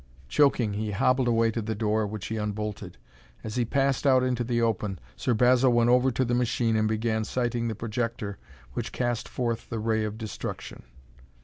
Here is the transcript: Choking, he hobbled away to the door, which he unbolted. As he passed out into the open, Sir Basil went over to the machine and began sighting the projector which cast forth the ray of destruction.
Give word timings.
Choking, 0.27 0.73
he 0.73 0.89
hobbled 0.89 1.27
away 1.27 1.51
to 1.51 1.61
the 1.61 1.75
door, 1.75 2.07
which 2.07 2.25
he 2.25 2.35
unbolted. 2.39 2.97
As 3.43 3.55
he 3.55 3.65
passed 3.65 4.07
out 4.07 4.23
into 4.23 4.43
the 4.43 4.59
open, 4.59 4.97
Sir 5.15 5.35
Basil 5.35 5.71
went 5.71 5.91
over 5.91 6.09
to 6.09 6.25
the 6.25 6.33
machine 6.33 6.75
and 6.75 6.87
began 6.87 7.23
sighting 7.23 7.67
the 7.67 7.75
projector 7.75 8.39
which 8.73 8.93
cast 8.93 9.29
forth 9.29 9.69
the 9.69 9.77
ray 9.77 10.03
of 10.03 10.17
destruction. 10.17 10.81